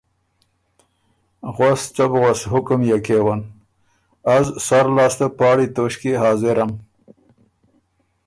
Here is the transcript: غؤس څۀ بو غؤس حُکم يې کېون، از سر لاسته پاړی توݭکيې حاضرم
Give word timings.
غؤس 1.55 1.81
څۀ 1.95 2.05
بو 2.09 2.17
غؤس 2.21 2.41
حُکم 2.51 2.81
يې 2.89 2.97
کېون، 3.05 3.41
از 4.35 4.45
سر 4.65 4.85
لاسته 4.95 5.27
پاړی 5.37 5.67
توݭکيې 5.75 6.13
حاضرم 6.23 6.71